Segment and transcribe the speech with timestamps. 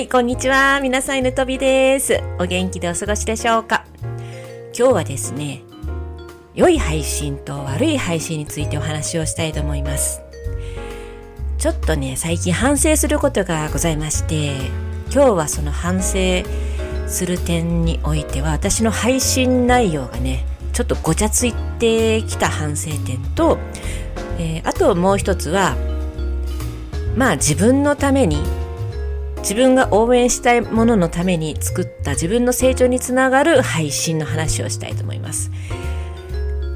[0.00, 0.80] い、こんにちは。
[0.80, 2.22] 皆さん、犬飛びです。
[2.38, 3.84] お元気でお過ごしでしょうか？
[4.76, 5.60] 今日はですね、
[6.54, 10.22] 良い配信と悪い配信についてお話をしたいと思います。
[11.58, 14.56] ちょっとね、最近反省することがございまして、
[15.12, 16.44] 今日はその反省
[17.06, 23.58] する点においては、私の配信内容がね、ちょっとごちゃついてきた反省点と、
[24.38, 25.76] えーあともう一つは、
[27.16, 28.38] まあ自分のために
[29.40, 35.50] 自分が応援したいもののために作った自分の成長につながる配信の話をしたいと思います。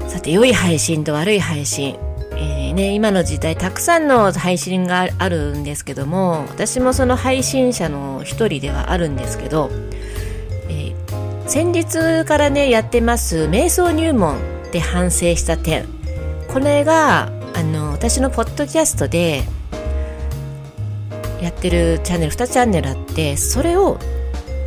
[0.07, 1.97] さて良い配信と悪い配信、
[2.31, 9.69] えーね、今の時代たくさんの配信があるんですけども私もその配信者の一人ではあるんですけど、
[10.69, 10.95] えー
[11.47, 14.39] 先日からねやってます瞑想入門
[14.71, 15.85] で反省した点。
[16.51, 19.43] これがあの私のポッドキャストで
[21.45, 23.99] やってるチャンネル2チャンネルあってそれを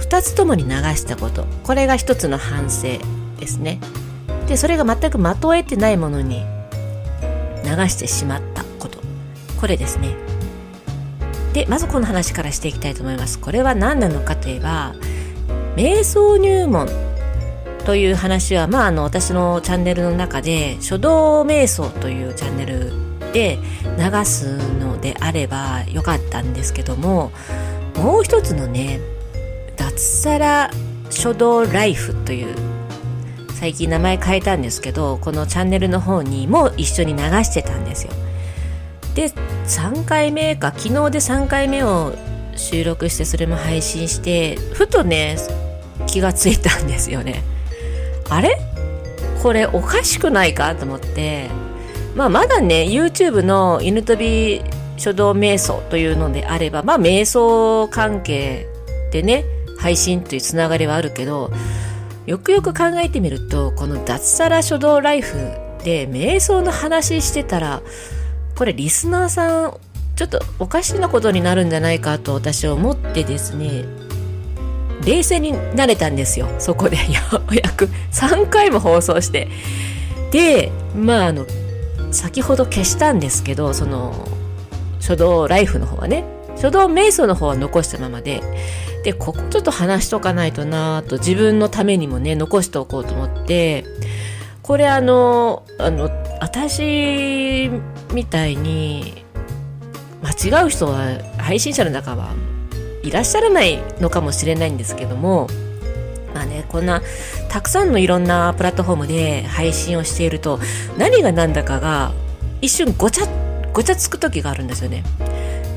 [0.00, 1.44] 2つともに流したこと。
[1.64, 2.98] これが一つの反省
[3.39, 3.80] ですね。
[4.47, 6.44] でそれが全く的を得てないものに
[7.64, 9.00] 流してしまったこと。
[9.61, 10.14] これですね。
[11.53, 13.41] でまずこの話からしていきたいと思います。
[13.41, 14.94] これは何なのかといえば
[15.75, 16.88] 瞑想入門
[17.84, 23.59] という話は、まあ、あの私のチャンネルの中で書道瞑想というチャンネルで
[23.98, 27.31] 流すのであればよかったんですけども
[27.97, 29.01] もう一つのね
[29.77, 30.71] 脱サラ
[31.11, 32.55] 書道ライフという
[33.55, 38.12] 最近名前変えたんですけどこのチャンネルの方にも一緒に流してたんですよ。
[39.15, 39.31] で
[39.67, 42.15] 3回目か昨日で3回目を
[42.55, 45.37] 収録してそれも配信してふとね
[46.06, 47.43] 気がついたんですよね。
[48.29, 48.61] あれ？
[49.43, 50.75] これおかしくないか？
[50.77, 51.49] と思って
[52.19, 54.61] まあまだね YouTube の犬飛び
[54.97, 58.66] 書道瞑想というのであればまあ瞑想関係
[59.12, 59.44] でね
[59.78, 61.52] 配信というつながりはあるけど
[62.27, 65.36] よくよく考えてみるとこの脱サラ書道ライフ
[65.84, 67.82] で瞑想の話してたら
[68.56, 69.76] これリスナーさん
[70.16, 73.84] ちょっとおかしなことになるんじゃないかと私は思ってですね
[75.04, 76.97] 冷静になれたんですよそこで。
[77.06, 77.88] ようやく。
[78.10, 79.47] 3回も放送して。
[80.32, 81.47] でまああの
[82.10, 84.26] 先ほど消したんですけどその
[85.00, 86.24] 書道ライフの方はね
[86.56, 88.42] 書道瞑想の方は残したままで。
[89.04, 93.84] でここちょっと話しとかないとなと自分のためにもね残しておこうと思って。
[94.69, 96.10] これあのあの
[96.42, 97.70] 私
[98.12, 99.25] みたいに
[100.22, 102.34] 間違う人は配信者の中は
[103.02, 105.48] いらっしゃらないのかもしれないんですけども
[106.38, 107.03] まあねこんな
[107.49, 110.60] たくさんのいろんなプラットフォームで配信をしていると
[110.97, 112.12] 何が何だかが
[112.60, 113.26] 一瞬ごちゃ
[113.72, 115.04] ごちゃつく時があるんですよね。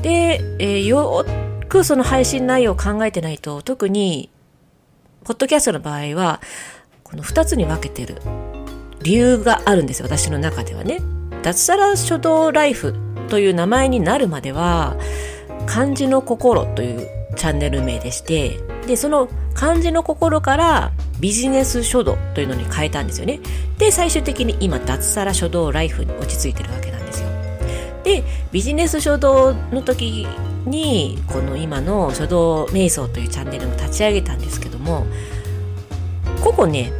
[0.02, 1.24] で、えーよ
[1.68, 4.28] くその配信内容を考えてないと特に
[5.24, 6.40] ポッドキャストの場合は
[7.02, 8.20] この2つに分けてる
[9.02, 11.00] 理由があるんですよ私の中ではね。
[11.42, 12.94] 脱サラ書道ライフ
[13.28, 14.96] という名前になるまでは
[15.66, 23.40] 漢字の心というチャンネル名でしてでその漢字の心からビジネス書道というのに変えたんですよね。
[23.78, 27.28] で最終的に今脱サラ書道ライフに落ち着いてるわけなんですよ。
[28.04, 30.26] でビジネス書道の時
[30.66, 35.06] にこの今の書道瞑想というチャンネルも立ち上げたんですけども
[36.42, 36.92] ここね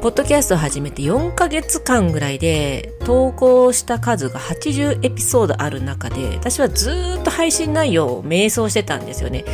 [0.00, 9.44] ポッドキャストを始めて4ヶ月間ぐらいで投稿した数が80エピソードある中で私はずっと配信内容を瞑想してたんですよね。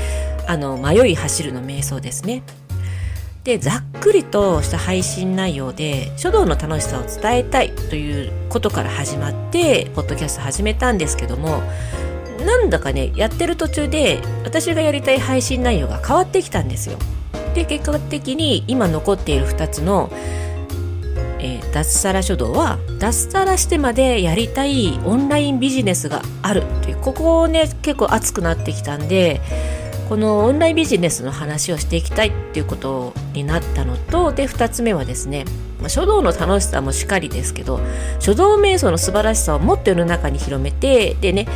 [0.46, 2.44] あの迷い走るの瞑想ですね。
[3.42, 11.60] でざっくりとした配信内容で書道の楽しさを伝えたいということから始まってポッドキャスト始めたんですけども
[12.44, 16.98] なんだかねやってる途中で私がやりたい配信内容が変わってきたんですよ。
[17.56, 20.10] で結果的に今残っている2つの、
[21.40, 29.42] えー脱サラ書道は脱サラしてまでやりたいオンラインビジネスがあるというここをね結構熱くなってきたんで
[30.08, 35.44] このオンラインビジネスの話をしていきたいっていうことになったのとで2つ目はですね
[35.82, 37.78] ま書道の楽しさもしっかりですけど
[38.20, 41.46] 書道瞑想の素晴らしさをもっと世の中に広めてでね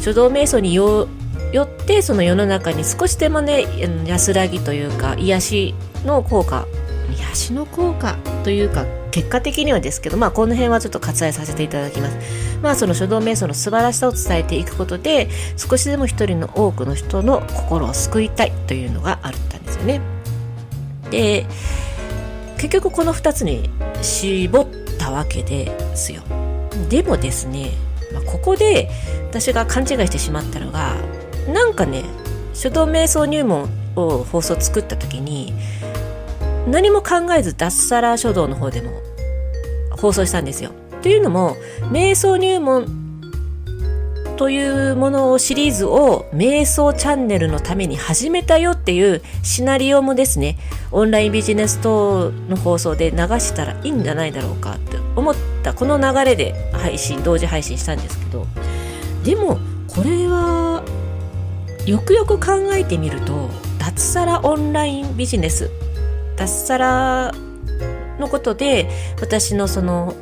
[0.00, 1.06] 書道瞑想によ
[1.52, 3.66] よってその世の中に少しでもね
[4.06, 5.74] 安らぎというか癒し
[6.04, 6.66] の効果。
[7.10, 8.16] 癒しの効果。
[8.44, 12.16] というか結果的にはですけどまあこの辺はちょっと割愛させていただきます。
[12.62, 20.00] まあその書道瞑想の素晴らしさを伝えていくことで少しでも一人の多くの人の心を救いたいというのがあったんですよね。
[21.10, 21.46] で
[22.56, 23.70] 結局この2つに
[24.02, 24.66] 絞っ
[24.98, 26.22] たわけですよ。
[26.88, 27.70] でもですね、
[28.12, 28.90] まあここで
[29.30, 30.94] 私が勘違いしてしまったのが
[31.52, 32.04] なんかね
[32.54, 35.52] 書道瞑想入門を放送作った時に
[36.68, 38.90] 何も考えず脱サラ書道の方でも
[39.90, 40.70] 放送したんですよ。
[41.02, 41.56] というのも
[41.90, 43.08] 瞑想入門
[44.36, 50.56] というものをシリーズを瞑想チャンネルのために始めたよっていうシナリオもですね
[50.92, 55.34] オンラインビジネス等の放送で流したらいいんじゃないだろうかって思っ
[55.64, 58.46] たこの流れで配信同時配信したんですけど
[59.24, 59.58] でも
[59.88, 60.84] これは
[61.86, 63.48] よくよく考えてみると
[63.78, 65.70] 脱サラオンラインビジネス
[66.36, 67.32] 脱サラ
[68.18, 68.88] のことで
[69.20, 70.14] 私のその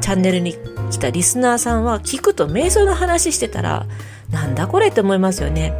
[0.00, 0.56] チャンネルに
[0.90, 3.86] 来たリスナーさんは聞くと瞑想の話してたら
[4.30, 5.72] なんだこれって思いますよね。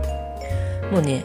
[0.91, 1.25] もうね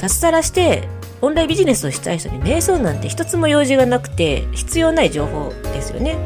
[0.00, 0.88] 脱サラして
[1.20, 6.16] オンラインビジネスをしたい人に瞑想なんて一つも用事がなくて必要ない情報ですよね。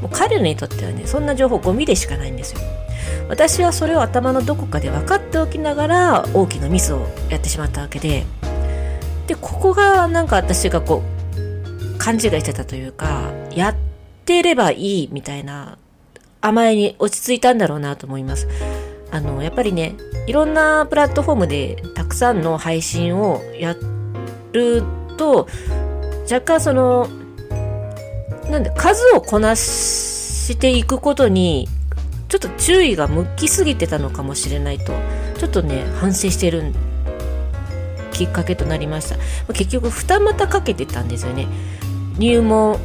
[0.00, 2.60] もう彼らにとってはねそんな情報ゴミでしかないんですよ。
[3.28, 8.24] 私はそれを頭のどこかで分かっておきながら大きなミスをやってしまったわけで
[9.26, 11.02] でここがなんか私がこ
[11.36, 13.74] う勘違いしてたというかやっ
[14.24, 15.78] てればいいみたいな
[16.40, 18.48] 甘えに落ち着いたんだろうなと思います。
[19.10, 19.96] あの、やっぱりね、
[20.26, 23.76] いろんなプラットフォームでたくさんの配信をや
[24.52, 24.82] る
[25.16, 25.48] と、
[26.30, 27.08] 若干その、
[28.50, 31.68] なんで、数をこなしていくことに、
[32.30, 34.92] ちょっと注意が向きすぎてたのかもしれないと、
[35.36, 36.72] ちょっとね、反省してる
[38.12, 39.16] きっかけとなりました。
[39.52, 41.48] 結局、二股かけてたんですよね。
[42.18, 42.78] 入門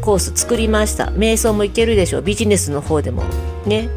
[0.00, 1.06] コース作りました。
[1.06, 2.22] 瞑想もいけるでしょう。
[2.22, 3.22] ビジネスの方でも
[3.64, 3.88] ね、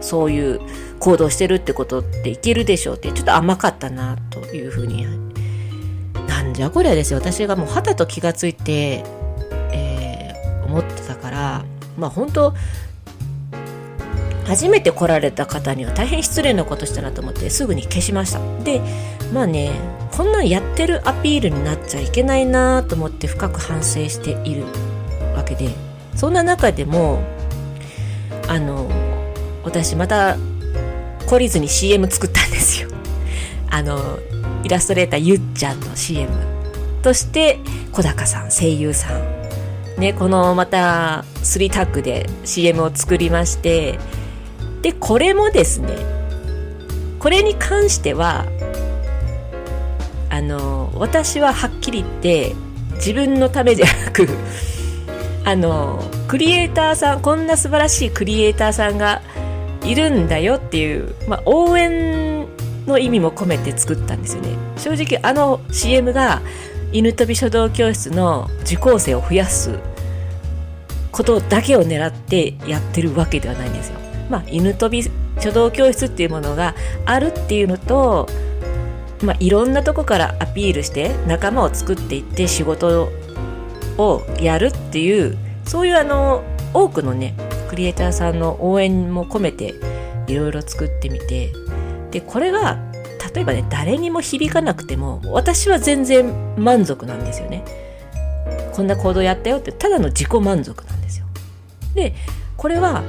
[0.00, 0.60] そういう
[0.98, 5.06] 行動してるってことっていけるでしょうって、ちょっと甘かったなというふうに。
[6.26, 7.18] なんじゃこりゃですよ。
[7.18, 9.04] 私がもう肌と気がついて、
[9.72, 11.64] えー、思ってたから、
[11.98, 12.54] まあ本当
[14.44, 18.40] 初めて来られた方には大変失礼なことしたなと思ってすぐに消しました。
[18.62, 18.80] で
[19.32, 19.72] まあね
[20.12, 24.64] こんなんやってるアピールになっちゃいけないなと思って深く反省している
[25.34, 25.70] わけで
[26.14, 27.22] そんな中でも
[28.48, 28.88] あの
[29.64, 30.36] 私また
[31.26, 32.88] 懲りずに CM 作ったんですよ。
[33.70, 34.18] あの
[34.62, 36.30] イラストレーターゆっちゃんの CM
[37.02, 37.58] として
[37.92, 39.44] 小高さん声優さん。
[39.98, 43.98] ねこのまた3タッグで CM を作りまして
[44.84, 45.96] でこれもですね
[47.18, 48.44] これに関しては
[50.28, 52.54] あの私ははっきり言って
[52.96, 54.28] 自分のためじゃなく
[55.46, 59.22] あのクリエイターさんこんな素晴らしいクリエイターさんが
[59.82, 62.46] いるんだよっていう、まあ、応援
[62.86, 66.42] の意味も込めて作ったんですよね正直あの CM が
[66.92, 69.78] 犬飛び書道教室の受講生を増やす
[71.10, 74.03] ことだけを狙ってやってるわけではないんですよ。
[74.30, 75.08] まあ、犬飛び
[75.40, 76.74] 書道教室っていうものが
[77.04, 78.28] あるっていうのと、
[79.22, 83.10] まあ、いろんなとこからアピールして仲間を作っていって仕事
[83.98, 87.34] をやるっていうそういうあの多くのね
[87.68, 89.74] クリエイターさんの応援も込めて
[90.26, 91.52] いろいろ作ってみて
[92.10, 92.78] でこれが
[93.34, 97.64] 例えばね誰にも響かなくても私は全然満足なんですよね。
[98.72, 101.26] こんな行動やったよってただの自己満足なんですよ。
[101.94, 102.14] で
[102.56, 103.02] これは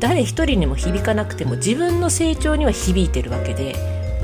[0.00, 3.74] 誰一人にも響かなくても自分の成長には響いてるわけで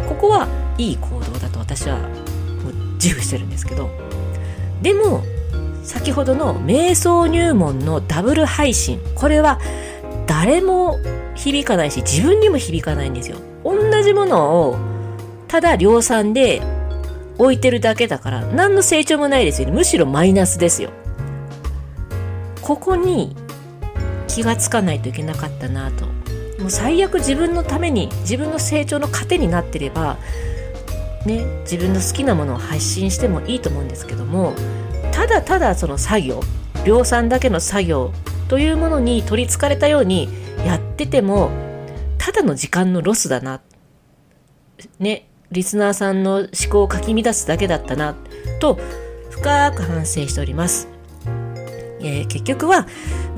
[0.08, 0.48] ここは
[0.78, 1.98] いい行動だと私は
[2.94, 3.91] 自負してるんですけど
[4.82, 5.22] でも
[5.82, 9.58] 先ほどの瞑想入門のダブル配信これは
[10.26, 10.98] 誰も
[11.34, 13.38] 響かないし自分にも響かないんですよ。
[13.64, 14.76] 同じものを
[15.48, 16.62] ただ量産で
[17.38, 19.69] 置いてるだけだから何の成長もないですよ。
[19.69, 20.91] ねむしろマイナスですよ。
[22.60, 23.36] ここに
[24.34, 26.06] 気がつかないといけなかったなと。
[26.58, 30.17] もう最悪自分のために自分の成長の糧になってれば
[31.27, 34.55] ね自分の好きなものを発信してもいいと思うんですけども
[35.10, 36.41] ただただその作業
[36.84, 38.12] 量産だけの作業
[38.48, 40.29] というものに取りつかれたように
[40.65, 41.51] やってても
[42.19, 43.60] ただの時間のロスだな。
[45.01, 48.15] ねリスナーさんの思考をかき乱すだけだったな
[48.60, 48.79] と
[49.31, 50.89] 深く反省しております、
[52.02, 52.88] えー、結局は、ま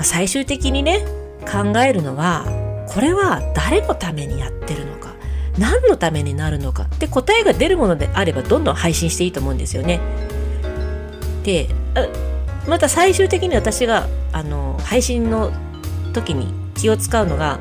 [0.01, 1.05] あ、最終的にね
[1.41, 2.45] 考えるのは
[2.89, 5.15] これは誰のためにやってるのか
[5.59, 10.01] 何のためになるのかって答えが出るものであればどんどん配信していいと思うんですよね。
[11.45, 11.69] で
[12.67, 15.53] また最終的に私があの配信の
[16.13, 17.61] 時に気を使うのが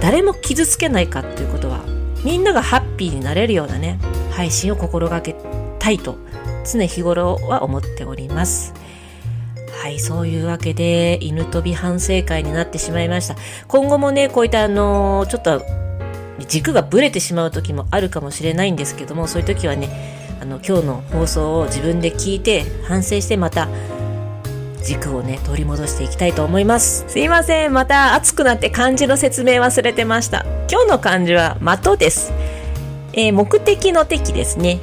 [0.00, 1.84] 誰も傷つけないかっていうことは
[2.24, 3.98] みんながハッピーになれるようなね
[4.30, 5.36] 配信を心がけ
[5.78, 6.16] たいと
[6.64, 8.72] 常日頃は思っております。
[9.88, 13.36] はいそういうわけで犬飛び反省会になってしまいました。
[13.68, 15.62] 今後もねこういったあのちょっと
[16.46, 19.88] 軸がぶれてしまう時もあるかもしれないんですけどもそういう時はね
[20.42, 23.66] あの今日の放送を自分で聞いて反省してまた
[24.84, 27.06] 軸をね取り戻していきたいと思います。
[27.08, 27.72] すいません。
[27.72, 30.44] また熱くなって漢字の説明忘れてました。
[30.70, 32.30] 今日の漢字は的です、
[33.14, 34.80] えー、目的の敵ですね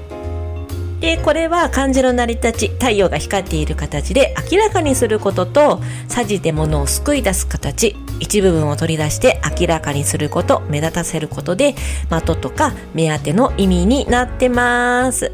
[0.99, 11.75] でこれは漢字の成り立ち太陽が光っている形で明らかにすることとさじて物を救い出す形一部分を取り出して明らかにすること目立たせることで
[12.09, 15.31] 的とか目当ての意味になってます。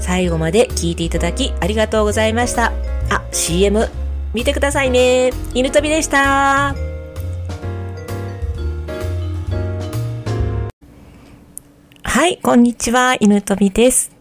[0.00, 2.72] 最後まで聞いていただきありがとうございました。
[3.10, 3.88] あ CM
[4.34, 5.30] 見てくださいね。
[5.54, 6.74] 犬飛びでした。
[12.02, 13.16] はいこんにちは。
[13.18, 14.13] 犬飛びです。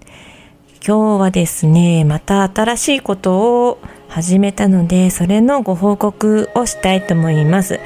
[0.85, 7.79] 今日はですねまた新しいことを始めたのでそれのご報告をしたいと思います。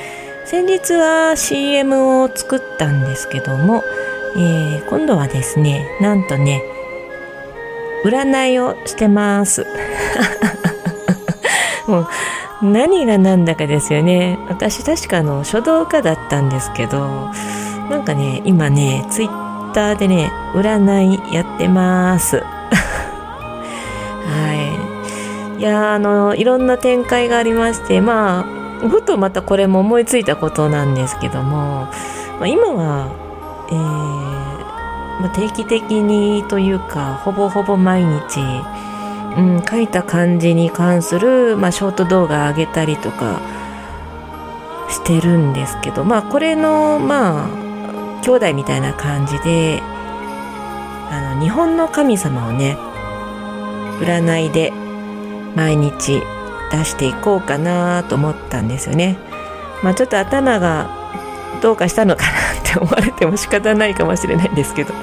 [0.46, 3.84] 先日は CM を作ったんですけども、
[4.36, 6.64] えー、今度はですねなんとね
[8.04, 9.68] 占いをしてます。
[11.86, 12.08] もう
[12.64, 14.40] 何が何だかですよね。
[14.50, 17.30] 私確かの書道家だったんですけど
[17.92, 22.42] なんかね今ねツイッターでね占いやってます。
[25.58, 33.12] いやあのいろんな展開がありましてまあふとまたこれも思いついたことなんですけども、まあ、今は、
[33.70, 34.38] えー
[35.20, 38.40] まあ、定期的にというかほぼほぼ毎日、
[39.38, 43.42] うん、書いた漢字に関する、まあ、ショート動画上げたりとか
[44.90, 49.82] してるんですけどまあこれのまあ兄弟みたいな感じで
[51.10, 52.78] あの日本の神様をね
[54.00, 54.72] 占いで
[55.58, 56.22] 毎日
[56.72, 59.18] 出していこうかなと思ったんですよね。
[59.84, 60.90] まあ、ちょっと頭が
[61.62, 62.34] どうかしたのかなっ
[62.64, 64.94] て思われても仕方ないかもしれないんですけど、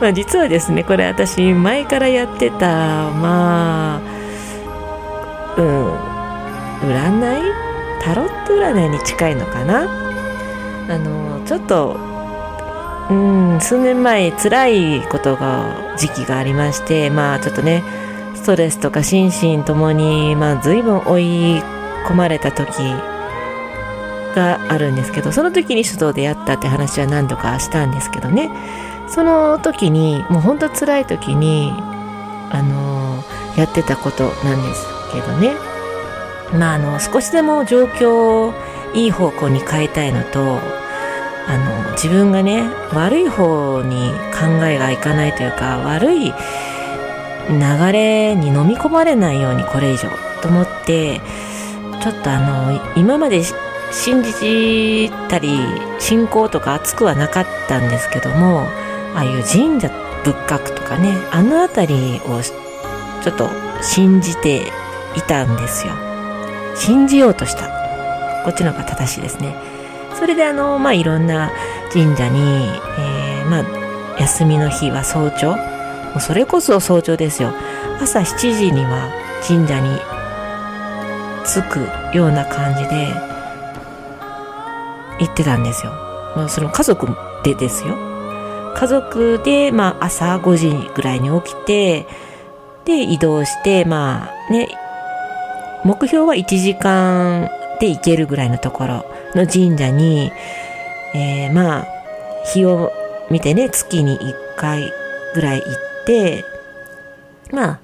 [0.00, 4.00] まあ、実はですねこれ私前からやってたまあ
[5.58, 7.42] うん占い？
[8.02, 9.82] タロット占いに近いのかな？
[10.88, 11.98] あのちょっと
[13.10, 17.82] うん数年前辛いことが時期がありましてまあちょっとね
[18.40, 19.26] ストレスとか心
[19.58, 21.22] 身ともに、まあ、随分追い
[22.08, 22.78] 込まれた時
[24.34, 28.50] があるんですけどその時に書道でやったって話は何度かしたんですけどね。
[29.08, 31.72] その時にもうほんと辛い時に
[32.50, 33.22] あの
[33.56, 35.52] やってたことなんですけどね。
[36.56, 38.54] まああの少しでも状況を
[38.94, 40.40] いい方向に変えたいのと
[41.46, 42.62] あの自分がね
[42.94, 46.32] 悪い方に考えがいかないというか悪い
[47.50, 50.08] 流れに飲み込まれないようにこれ以上
[50.40, 51.20] と思って
[52.02, 53.42] ちょっとあの今まで
[53.92, 55.58] 信じたり
[55.98, 58.60] 信仰とか熱くはなかったんですけども
[59.14, 59.88] ああいう神社
[60.24, 63.48] 仏閣とかねあの辺りをちょっと
[63.82, 64.62] 信じて
[65.16, 65.92] いたんですよ。
[66.76, 67.68] 信じようとした。
[68.44, 69.54] こっちの方が正しいですね。
[70.18, 71.50] それであのまあいろんな
[71.92, 72.40] 神社に、
[72.98, 75.56] えー、まあ休みの日は早朝
[76.10, 77.52] もうそれこそ早朝ですよ
[78.00, 79.10] 朝7時には
[79.46, 79.98] 神社に
[81.44, 83.30] 着くような感じで
[85.20, 85.92] 行ってたんですよ。
[86.34, 87.08] まあ、その家族
[87.44, 87.96] でですよ。
[88.74, 92.06] 家族で、まあ、朝5時ぐらいに起きて、
[92.84, 94.68] で、移動して、まあ、ね、
[95.84, 97.50] 目標は1時間
[97.80, 100.32] で行けるぐらいのところの神社に、
[101.14, 101.86] えー、まあ、
[102.52, 102.92] 日を
[103.30, 104.92] 見てね、月に1回
[105.34, 106.44] ぐらい行って、
[107.52, 107.80] まあ、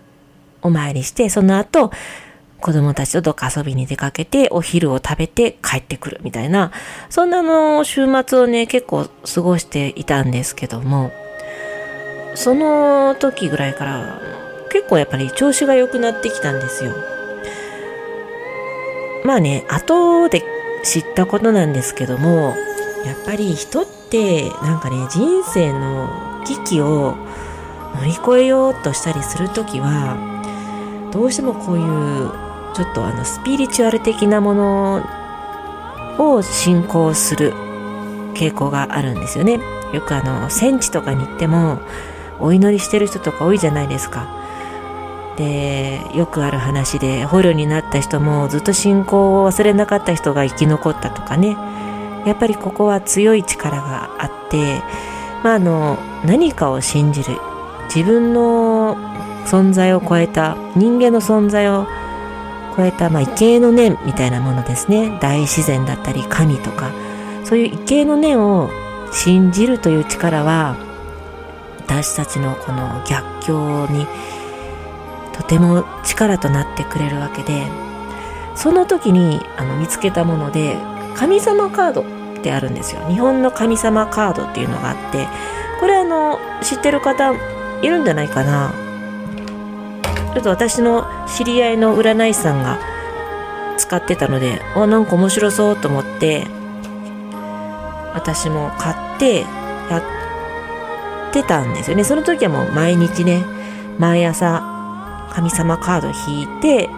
[0.62, 1.92] お参りして、その後、
[2.60, 6.72] 子供たちとどっか遊びに出かけて、お昼を食べて帰ってくるみたいな、
[7.08, 11.12] そんなの週末をね、結構過ごしていたんですけども、
[12.34, 14.20] その時ぐらいから
[14.70, 16.92] 結構やっぱり調子が良くなってきたんですよ。
[19.24, 20.42] まあね、後で
[20.82, 22.56] 知ったことなんですけども、
[23.04, 27.14] やっぱり人ってなんかね、人生の危機を
[27.96, 30.16] 乗り越えようとしたりする時は
[31.12, 32.30] どうしてもこういう
[32.74, 35.02] ちょっとあのスピリチュアル的なもの
[36.18, 37.52] を信仰する
[38.34, 39.58] 傾向があるんですよね。
[39.92, 41.80] よくあの戦地とかに行っても
[42.38, 44.28] お祈りしてる人とか多いじゃないですか。
[45.36, 51.56] でよくある話で捕虜になった人もずっと信仰を忘れなかった人が生き残ったとかね
[52.24, 54.80] やっぱりここは強い力があって、
[55.44, 57.38] まあ、あの何かを信じる
[57.94, 58.96] 自分の
[59.46, 61.86] 存在を超えた人間の存在を
[62.76, 65.18] 超えた、まあ、異形の念みたいなものですね。
[65.20, 66.90] 大自然だったり神とか。
[67.46, 68.70] そういう異形の念を
[69.12, 70.76] 信じるという力は
[71.78, 74.06] 私たちのこの逆境に
[75.32, 77.66] とても力となってくれるわけで
[78.56, 80.76] その時にあの見つけたもので
[81.14, 83.06] 神様カードってあるんですよ。
[83.08, 85.28] 日本の神様カードっていうのがあって
[85.80, 87.32] これあの知ってる方
[87.86, 88.72] いるんじゃないかな。
[90.34, 92.78] ちょっと私の知り合いの占い師さんが
[93.78, 96.46] 使ってたのであなんか面白そうと思って
[98.12, 99.40] 私も買って
[99.90, 99.98] や
[101.30, 102.04] ってたんですよね。
[102.04, 103.44] その時はもう毎日ね
[103.98, 104.62] 毎朝
[105.32, 106.90] 神様カード引いて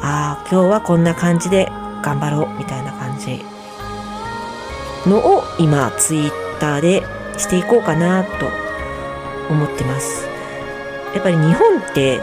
[0.00, 1.70] ああ今日はこんな感じで
[2.02, 3.44] 頑張ろうみたいな感じ
[5.06, 7.02] のを今ツイッターで
[7.36, 8.61] していこうかなと
[9.48, 10.26] 思ってます
[11.14, 12.20] やっぱり日本って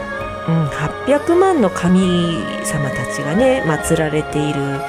[0.48, 2.00] うん、800万の神
[2.64, 4.80] 様たちがね祀られている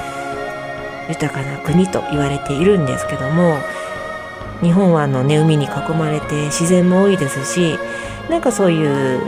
[1.09, 3.59] 豊かな国と言われているんですけども
[4.61, 7.77] 日本はあの、ね、海に囲まれて自然も多いですし
[8.29, 9.21] なんかそういう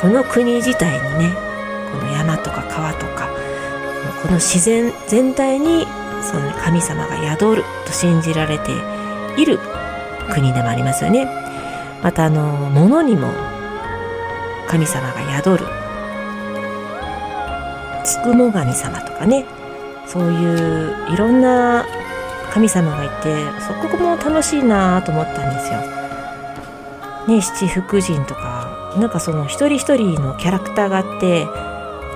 [0.00, 1.34] この国自体にね
[1.90, 3.28] この山とか川とか
[4.22, 5.86] この自然全体に
[6.22, 8.72] その神様が宿ると信じられて
[9.36, 9.58] いる
[10.32, 11.43] 国でもありますよね。
[12.04, 13.32] またあの物にも
[14.68, 15.66] 神様が宿る。
[18.04, 19.46] つくも神様とかね。
[20.06, 21.86] そういういろんな
[22.52, 25.80] 神様がいてそこも楽しいなと思ったんですよ。
[27.26, 31.46] ね七福神とかなんかその一人一人のキャラクターがあって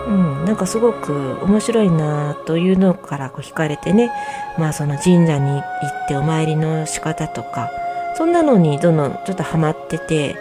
[0.07, 4.11] うん、なんかすごく面白いなというのからこう惹かれてね。
[4.59, 7.71] まあその神社に行ってお参りの仕方とか
[8.19, 10.35] そんなのにどんどんちょっとハマってて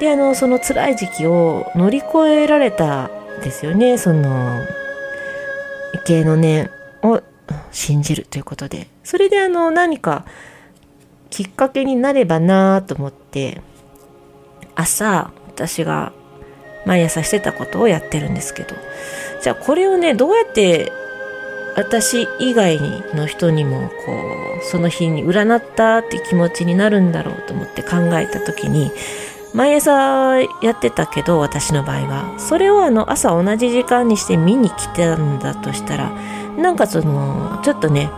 [0.00, 3.98] であのその辛い時期を乗り越えられたんですよね。
[3.98, 4.64] その
[5.92, 6.70] 畏敬の念
[7.02, 7.20] を
[7.70, 8.88] 信じるということで。
[9.04, 10.24] それであの何か
[11.28, 13.60] きっかけになればなと思って
[14.74, 16.14] 朝私が
[16.86, 18.74] 毎朝してたことをやってるんですけど。
[19.42, 20.90] じゃあこれをねどうやって
[21.78, 22.80] 私以外
[23.14, 24.12] の人にもこ
[24.60, 28.90] うその日に占ったって気持ちになるんだろうと思って考えた時に
[29.54, 32.34] 毎朝やってたけど私の場合は。
[32.36, 36.10] それをあの朝同じ時間にして見に来てたんだとしたら
[36.56, 38.10] なんかそのちょっとね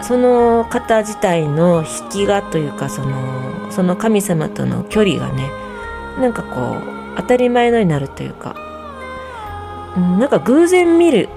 [0.00, 5.50] その方自体の引きがというかそのその神様との距離がね
[6.18, 8.56] なんかこう当たり前のようになるというか、
[9.94, 11.28] うん、なんか偶然見る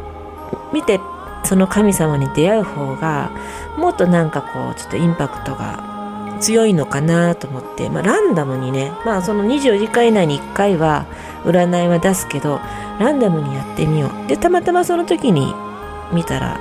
[0.74, 1.00] 見て
[1.44, 3.32] その神様に出会う方が
[3.78, 5.96] もっとなんかこうちょっとインパクトが
[6.40, 11.06] 強いのかなと思って、まあ、ランダムにね、まあ、その24時間以内に1回は
[11.44, 12.60] 占いは出すけど
[13.00, 14.28] ランダムにやってみよう。
[14.28, 15.54] でたまたまその時に
[16.12, 16.60] 見たら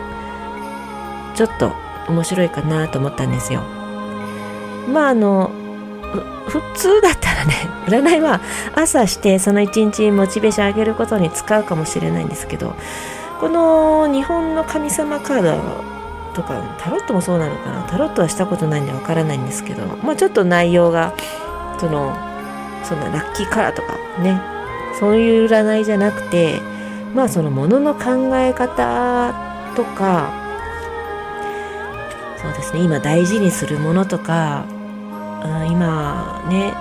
[1.35, 1.73] ちょっと
[2.09, 3.63] 面白いかなと思ったんですよ。
[4.93, 5.51] まああの
[6.47, 7.55] 普通だったらね
[7.89, 8.41] 占いは
[8.75, 12.75] 朝してその一日モチベーション上げることに使うかもしれないんですけど
[13.45, 15.51] この日本の神様カード
[16.33, 17.83] とかタロットもそうなのかな？
[17.87, 21.15] タロットはしたことないんでわからないんですけど、まあ、ちょっと内容が
[21.79, 22.17] その
[22.85, 24.41] そんなラッキーカラーとかね
[24.99, 26.63] そういう占いじゃなくて
[27.15, 29.35] まあそのものの考え方
[29.77, 30.33] とか
[32.41, 34.65] そうですね今大事にするものとか
[35.69, 36.73] 今ね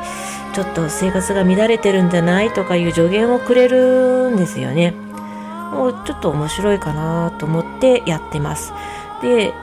[0.56, 2.54] ちょっと生活が乱れてるんじゃない？
[2.54, 4.94] とかいう助言をくれるんですよね。
[5.74, 8.74] もうちょっと面白いかなと思ってやってます。
[9.22, 9.54] で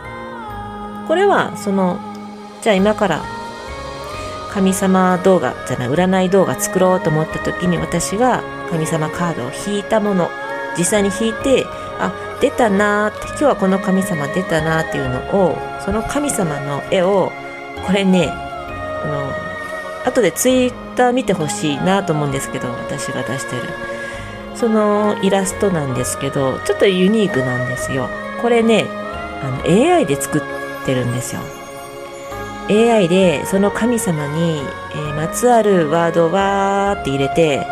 [1.07, 1.99] これはその
[2.63, 3.25] じゃあ今から
[4.51, 10.29] 神様動画じゃない占い動画作ろうと思った時に私が神様カードを引いたもの
[10.77, 11.65] 実際に引いて
[11.99, 17.31] あ出たなーって今日はこの神様出たなーっていうのをその神様の絵を
[17.87, 19.07] これねあ
[20.05, 23.90] の後でツイッター見てほしいなと思うんですけど私が出してる
[24.61, 28.11] そのイラストなんですけどちょっとユニークなんですよ。
[28.43, 28.87] これね
[29.43, 30.43] あの AI で作っ
[30.85, 31.41] てるんですよ。
[32.69, 34.61] AI でその神様に、
[34.93, 37.67] えー、まつわるワードをわーって入れて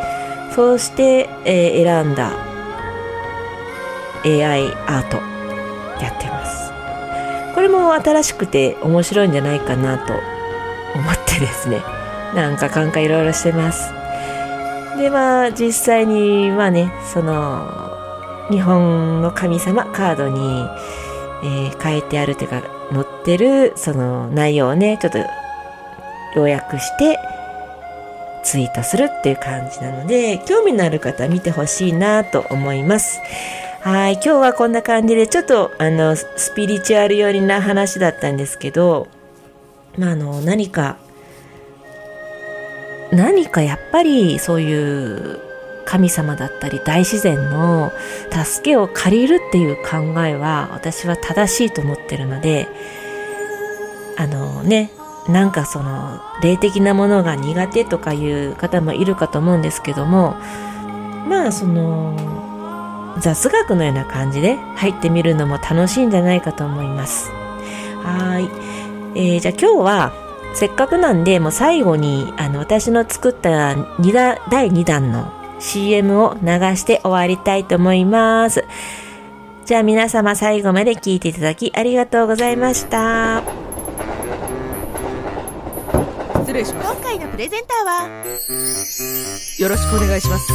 [0.55, 2.33] そうして、えー、選んだ
[4.24, 5.18] AI アート
[6.03, 6.72] やってます。
[7.55, 10.14] これも新しくて面白いんじゃないかなと
[10.94, 11.83] 思ってですね。
[12.35, 13.97] なんか考えいろいろしてます。
[14.98, 17.96] でまあ実際にまあねその
[18.50, 20.66] 日本の神様カードに
[21.42, 25.18] えー、書いてあるというか載ってるその内容をねちょっと
[26.37, 27.18] 要約して
[28.44, 33.20] ツイートするっていう感じなので興味のある方は見てほしいなと思います。
[33.80, 39.06] はい、今日はこんな感じで、ちょっと、あの、スピリチュアル寄りな話だったんですけど、
[39.96, 40.96] まあ、あの、何か、
[43.12, 45.40] 何かやっぱりそういう
[45.85, 47.92] 神様だったり大自然の
[48.31, 52.68] 助けを借りるっていう考えは私は正しいと思ってるので、
[54.18, 54.90] あのね、
[55.29, 60.37] なんかその霊的なものが苦手とかいう方もいるかと思うんですけども、
[61.27, 67.31] まあその雑学のような感じで入ってみるのも楽しいんじゃないかと思います。
[68.03, 68.51] はい。
[69.18, 78.64] えー、じゃあ今日はせっかくなんでもう最後にあの私の作った2だ第2弾の CM を流して終わりたいと思います。
[79.64, 83.42] じゃあ皆様最後まで聞いていただきありがとうございました。
[86.40, 86.92] 失礼します。
[86.92, 88.08] 今回のプレゼンターは？
[89.58, 90.52] よろしくお願いします。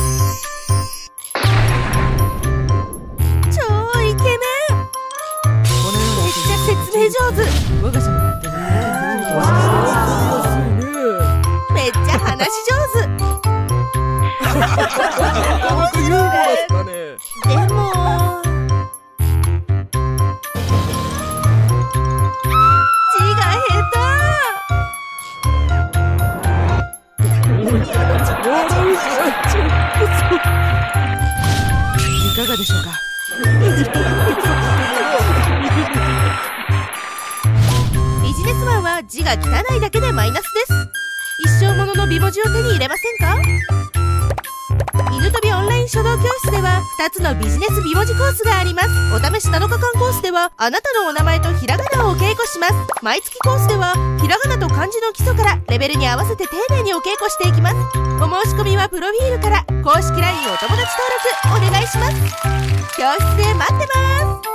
[6.66, 7.42] 説明上手
[7.84, 8.50] 我が社のめっちゃ
[12.44, 12.96] 話上手。
[17.48, 17.64] でも
[23.14, 23.94] 字が下手。
[31.14, 32.90] いかがでしょうか？
[38.24, 40.83] ビジネスマンは字が汚いだけでマイナスです。
[42.14, 43.42] 一生ものの美文字を手に入れませんか？
[45.12, 48.90] 犬飛びオンライン書道教室では2つのビジネス美文字コースがあります。
[49.16, 52.74] お試し7日間コースではあなたのお名前とひらがなをお稽古します。
[53.02, 57.78] 毎月コースではひらがなと漢字の基礎からレベルに合わせて丁寧にお稽古していきます。
[58.22, 60.86] お申し込みはプロフィールから公式 LINE お友達
[61.50, 62.16] 登録お願いします。
[62.98, 64.53] 教室で待ってます。